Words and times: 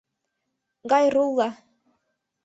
Гайрулла. 0.93 1.47